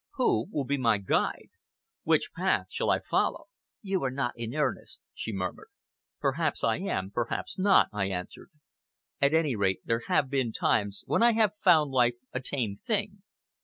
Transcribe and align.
Who 0.15 0.49
will 0.51 0.63
be 0.65 0.79
my 0.79 0.97
guide? 0.97 1.49
Which 2.01 2.31
path 2.35 2.65
shall 2.71 2.89
I 2.89 2.97
follow?" 2.99 3.43
"You 3.83 4.03
are 4.03 4.09
not 4.09 4.33
in 4.35 4.55
earnest," 4.55 4.99
she 5.13 5.31
murmured. 5.31 5.67
"Perhaps 6.19 6.63
I 6.63 6.77
am, 6.77 7.11
perhaps 7.11 7.59
not," 7.59 7.87
I 7.93 8.05
answered. 8.09 8.49
"At 9.21 9.35
any 9.35 9.55
rate, 9.55 9.81
there 9.85 10.01
have 10.07 10.27
been 10.27 10.53
times 10.53 11.03
when 11.05 11.21
I 11.21 11.33
have 11.33 11.51
found 11.63 11.91
life 11.91 12.15
a 12.33 12.39
tame 12.39 12.77
thing. 12.77 13.21